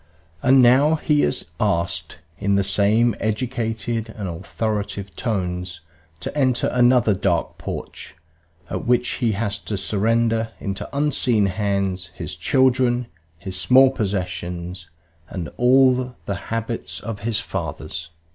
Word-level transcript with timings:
And 0.41 0.63
now 0.63 0.95
he 0.95 1.21
is 1.21 1.45
asked, 1.59 2.17
in 2.39 2.55
the 2.55 2.63
same 2.63 3.15
educated 3.19 4.09
and 4.17 4.27
authoritative 4.27 5.15
tones, 5.15 5.81
to 6.21 6.35
enter 6.35 6.69
another 6.69 7.13
dark 7.13 7.59
porch, 7.59 8.15
at 8.71 8.87
which 8.87 9.07
he 9.21 9.33
has 9.33 9.59
to 9.59 9.77
surrender, 9.77 10.53
into 10.59 10.89
unseen 10.91 11.45
hands, 11.45 12.07
his 12.15 12.35
children, 12.35 13.09
his 13.37 13.59
small 13.61 13.91
possessions 13.91 14.89
and 15.29 15.49
all 15.55 16.15
the 16.25 16.35
habits 16.49 16.99
of 16.99 17.19
his 17.19 17.39
fathers. 17.39 18.09